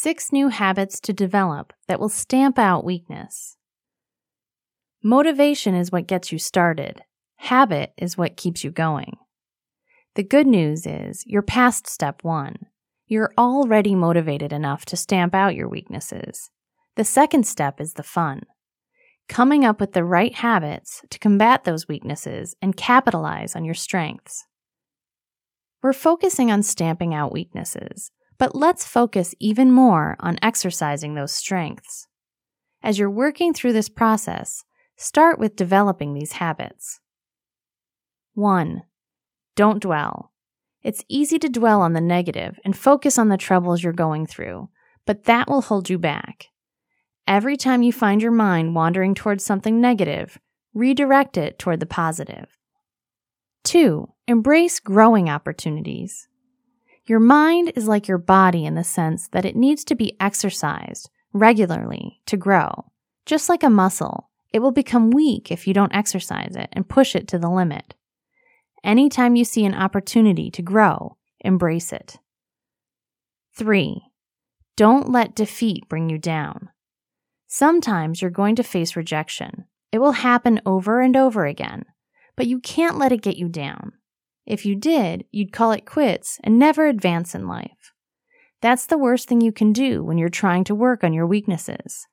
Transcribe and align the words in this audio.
Six 0.00 0.30
new 0.30 0.46
habits 0.46 1.00
to 1.00 1.12
develop 1.12 1.72
that 1.88 1.98
will 1.98 2.08
stamp 2.08 2.56
out 2.56 2.84
weakness. 2.84 3.56
Motivation 5.02 5.74
is 5.74 5.90
what 5.90 6.06
gets 6.06 6.30
you 6.30 6.38
started. 6.38 7.02
Habit 7.38 7.94
is 7.98 8.16
what 8.16 8.36
keeps 8.36 8.62
you 8.62 8.70
going. 8.70 9.16
The 10.14 10.22
good 10.22 10.46
news 10.46 10.86
is 10.86 11.24
you're 11.26 11.42
past 11.42 11.88
step 11.88 12.22
one. 12.22 12.66
You're 13.08 13.32
already 13.36 13.96
motivated 13.96 14.52
enough 14.52 14.84
to 14.84 14.96
stamp 14.96 15.34
out 15.34 15.56
your 15.56 15.68
weaknesses. 15.68 16.48
The 16.94 17.02
second 17.02 17.44
step 17.44 17.80
is 17.80 17.94
the 17.94 18.04
fun. 18.04 18.42
Coming 19.28 19.64
up 19.64 19.80
with 19.80 19.94
the 19.94 20.04
right 20.04 20.32
habits 20.32 21.02
to 21.10 21.18
combat 21.18 21.64
those 21.64 21.88
weaknesses 21.88 22.54
and 22.62 22.76
capitalize 22.76 23.56
on 23.56 23.64
your 23.64 23.74
strengths. 23.74 24.44
We're 25.82 25.92
focusing 25.92 26.52
on 26.52 26.62
stamping 26.62 27.14
out 27.14 27.32
weaknesses, 27.32 28.12
but 28.38 28.54
let's 28.54 28.86
focus 28.86 29.34
even 29.40 29.72
more 29.72 30.16
on 30.20 30.38
exercising 30.40 31.14
those 31.14 31.32
strengths. 31.32 32.06
As 32.82 32.98
you're 32.98 33.10
working 33.10 33.52
through 33.52 33.72
this 33.72 33.88
process, 33.88 34.64
start 34.96 35.38
with 35.38 35.56
developing 35.56 36.14
these 36.14 36.32
habits. 36.32 37.00
1. 38.34 38.82
Don't 39.56 39.82
dwell. 39.82 40.32
It's 40.82 41.04
easy 41.08 41.40
to 41.40 41.48
dwell 41.48 41.82
on 41.82 41.92
the 41.92 42.00
negative 42.00 42.60
and 42.64 42.76
focus 42.76 43.18
on 43.18 43.28
the 43.28 43.36
troubles 43.36 43.82
you're 43.82 43.92
going 43.92 44.26
through, 44.26 44.68
but 45.04 45.24
that 45.24 45.48
will 45.48 45.62
hold 45.62 45.90
you 45.90 45.98
back. 45.98 46.46
Every 47.26 47.56
time 47.56 47.82
you 47.82 47.92
find 47.92 48.22
your 48.22 48.30
mind 48.30 48.76
wandering 48.76 49.14
towards 49.14 49.44
something 49.44 49.80
negative, 49.80 50.38
redirect 50.72 51.36
it 51.36 51.58
toward 51.58 51.80
the 51.80 51.86
positive. 51.86 52.56
2. 53.64 54.08
Embrace 54.28 54.78
growing 54.78 55.28
opportunities. 55.28 56.27
Your 57.08 57.20
mind 57.20 57.72
is 57.74 57.88
like 57.88 58.06
your 58.06 58.18
body 58.18 58.66
in 58.66 58.74
the 58.74 58.84
sense 58.84 59.28
that 59.28 59.46
it 59.46 59.56
needs 59.56 59.82
to 59.84 59.94
be 59.94 60.14
exercised 60.20 61.08
regularly 61.32 62.20
to 62.26 62.36
grow. 62.36 62.92
Just 63.24 63.48
like 63.48 63.62
a 63.62 63.70
muscle, 63.70 64.28
it 64.52 64.58
will 64.58 64.72
become 64.72 65.10
weak 65.10 65.50
if 65.50 65.66
you 65.66 65.72
don't 65.72 65.94
exercise 65.94 66.54
it 66.54 66.68
and 66.72 66.88
push 66.88 67.16
it 67.16 67.26
to 67.28 67.38
the 67.38 67.48
limit. 67.48 67.94
Anytime 68.84 69.36
you 69.36 69.44
see 69.46 69.64
an 69.64 69.74
opportunity 69.74 70.50
to 70.50 70.60
grow, 70.60 71.16
embrace 71.40 71.92
it. 71.94 72.18
3. 73.56 74.02
Don't 74.76 75.10
let 75.10 75.34
defeat 75.34 75.88
bring 75.88 76.10
you 76.10 76.18
down. 76.18 76.68
Sometimes 77.46 78.20
you're 78.20 78.30
going 78.30 78.54
to 78.56 78.62
face 78.62 78.96
rejection. 78.96 79.64
It 79.90 79.98
will 79.98 80.12
happen 80.12 80.60
over 80.66 81.00
and 81.00 81.16
over 81.16 81.46
again, 81.46 81.86
but 82.36 82.46
you 82.46 82.60
can't 82.60 82.98
let 82.98 83.12
it 83.12 83.22
get 83.22 83.38
you 83.38 83.48
down. 83.48 83.94
If 84.48 84.64
you 84.64 84.74
did, 84.76 85.26
you'd 85.30 85.52
call 85.52 85.72
it 85.72 85.84
quits 85.84 86.40
and 86.42 86.58
never 86.58 86.86
advance 86.86 87.34
in 87.34 87.46
life. 87.46 87.92
That's 88.62 88.86
the 88.86 88.96
worst 88.96 89.28
thing 89.28 89.42
you 89.42 89.52
can 89.52 89.74
do 89.74 90.02
when 90.02 90.16
you're 90.16 90.30
trying 90.30 90.64
to 90.64 90.74
work 90.74 91.04
on 91.04 91.12
your 91.12 91.26
weaknesses. 91.26 92.06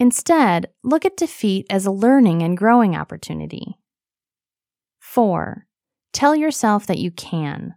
Instead, 0.00 0.68
look 0.82 1.04
at 1.04 1.16
defeat 1.16 1.64
as 1.70 1.86
a 1.86 1.92
learning 1.92 2.42
and 2.42 2.56
growing 2.56 2.96
opportunity. 2.96 3.78
4. 4.98 5.64
Tell 6.12 6.34
yourself 6.34 6.86
that 6.86 6.98
you 6.98 7.12
can. 7.12 7.76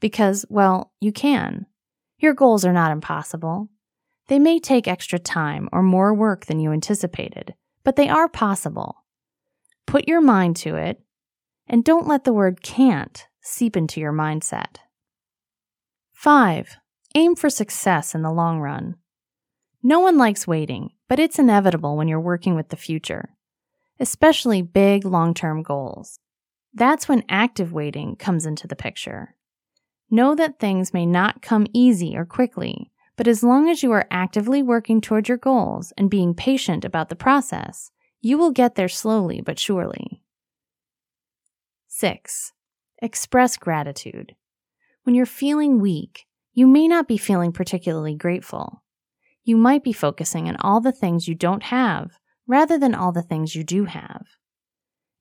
Because, 0.00 0.44
well, 0.50 0.92
you 1.00 1.12
can. 1.12 1.66
Your 2.18 2.34
goals 2.34 2.64
are 2.64 2.72
not 2.72 2.90
impossible. 2.90 3.68
They 4.26 4.40
may 4.40 4.58
take 4.58 4.88
extra 4.88 5.20
time 5.20 5.68
or 5.72 5.82
more 5.84 6.12
work 6.12 6.46
than 6.46 6.58
you 6.58 6.72
anticipated, 6.72 7.54
but 7.84 7.94
they 7.94 8.08
are 8.08 8.28
possible. 8.28 8.96
Put 9.86 10.08
your 10.08 10.20
mind 10.20 10.56
to 10.56 10.74
it, 10.74 11.00
and 11.68 11.84
don't 11.84 12.08
let 12.08 12.24
the 12.24 12.32
word 12.32 12.62
can't 12.62 13.26
seep 13.40 13.76
into 13.76 14.00
your 14.00 14.12
mindset. 14.12 14.78
5. 16.14 16.76
Aim 17.14 17.36
for 17.36 17.50
success 17.50 18.14
in 18.14 18.22
the 18.22 18.32
long 18.32 18.60
run. 18.60 18.96
No 19.82 20.00
one 20.00 20.18
likes 20.18 20.46
waiting, 20.46 20.90
but 21.08 21.20
it's 21.20 21.38
inevitable 21.38 21.96
when 21.96 22.08
you're 22.08 22.20
working 22.20 22.56
with 22.56 22.70
the 22.70 22.76
future, 22.76 23.30
especially 24.00 24.62
big 24.62 25.04
long 25.04 25.34
term 25.34 25.62
goals. 25.62 26.18
That's 26.74 27.08
when 27.08 27.24
active 27.28 27.72
waiting 27.72 28.16
comes 28.16 28.46
into 28.46 28.66
the 28.66 28.76
picture. 28.76 29.36
Know 30.10 30.34
that 30.34 30.58
things 30.58 30.94
may 30.94 31.06
not 31.06 31.42
come 31.42 31.66
easy 31.72 32.16
or 32.16 32.24
quickly, 32.24 32.90
but 33.16 33.28
as 33.28 33.42
long 33.42 33.68
as 33.68 33.82
you 33.82 33.92
are 33.92 34.06
actively 34.10 34.62
working 34.62 35.00
toward 35.00 35.28
your 35.28 35.38
goals 35.38 35.92
and 35.96 36.10
being 36.10 36.34
patient 36.34 36.84
about 36.84 37.08
the 37.08 37.16
process, 37.16 37.90
you 38.20 38.38
will 38.38 38.50
get 38.50 38.74
there 38.74 38.88
slowly 38.88 39.40
but 39.40 39.58
surely. 39.58 40.17
6. 41.98 42.52
Express 43.02 43.56
gratitude. 43.56 44.34
When 45.02 45.14
you're 45.14 45.26
feeling 45.26 45.80
weak, 45.80 46.26
you 46.52 46.66
may 46.66 46.88
not 46.88 47.08
be 47.08 47.16
feeling 47.16 47.52
particularly 47.52 48.14
grateful. 48.14 48.82
You 49.44 49.56
might 49.56 49.82
be 49.82 49.92
focusing 49.92 50.48
on 50.48 50.56
all 50.60 50.80
the 50.80 50.92
things 50.92 51.28
you 51.28 51.34
don't 51.34 51.64
have 51.64 52.18
rather 52.46 52.78
than 52.78 52.94
all 52.94 53.12
the 53.12 53.22
things 53.22 53.54
you 53.54 53.64
do 53.64 53.84
have. 53.84 54.26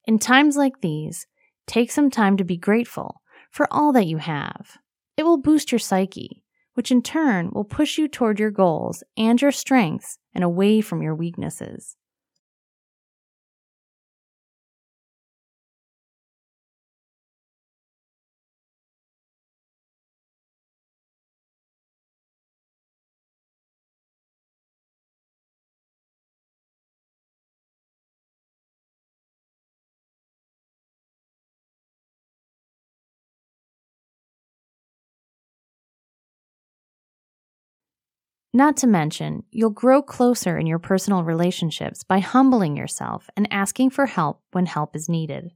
In 0.05 0.19
times 0.19 0.55
like 0.55 0.81
these, 0.81 1.27
Take 1.67 1.91
some 1.91 2.09
time 2.09 2.38
to 2.38 2.45
be 2.45 2.55
grateful 2.55 3.21
for 3.51 3.67
all 3.71 3.91
that 3.91 4.07
you 4.07 4.17
have. 4.17 4.77
It 5.17 5.23
will 5.23 5.38
boost 5.38 5.71
your 5.71 5.79
psyche, 5.79 6.44
which 6.75 6.91
in 6.91 7.01
turn 7.01 7.51
will 7.51 7.65
push 7.65 7.97
you 7.97 8.07
toward 8.07 8.39
your 8.39 8.51
goals 8.51 9.03
and 9.17 9.41
your 9.41 9.51
strengths 9.51 10.17
and 10.33 10.45
away 10.45 10.79
from 10.79 11.01
your 11.01 11.13
weaknesses. 11.13 11.96
Not 38.53 38.77
to 38.77 38.87
mention, 38.87 39.43
you'll 39.51 39.69
grow 39.71 40.01
closer 40.01 40.57
in 40.57 40.67
your 40.67 40.79
personal 40.79 41.23
relationships 41.23 42.03
by 42.03 42.19
humbling 42.19 42.77
yourself 42.77 43.29
and 43.35 43.47
asking 43.51 43.89
for 43.89 44.05
help 44.05 44.41
when 44.51 44.65
help 44.65 44.95
is 44.95 45.09
needed. 45.09 45.51